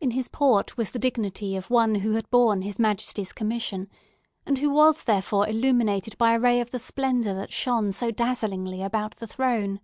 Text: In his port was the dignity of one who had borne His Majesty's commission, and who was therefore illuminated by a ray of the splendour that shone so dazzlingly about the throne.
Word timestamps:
In 0.00 0.10
his 0.10 0.26
port 0.26 0.76
was 0.76 0.90
the 0.90 0.98
dignity 0.98 1.54
of 1.54 1.70
one 1.70 1.94
who 1.94 2.14
had 2.14 2.28
borne 2.28 2.62
His 2.62 2.80
Majesty's 2.80 3.32
commission, 3.32 3.88
and 4.44 4.58
who 4.58 4.68
was 4.70 5.04
therefore 5.04 5.48
illuminated 5.48 6.18
by 6.18 6.34
a 6.34 6.40
ray 6.40 6.60
of 6.60 6.72
the 6.72 6.80
splendour 6.80 7.34
that 7.34 7.52
shone 7.52 7.92
so 7.92 8.10
dazzlingly 8.10 8.82
about 8.82 9.12
the 9.14 9.28
throne. 9.28 9.78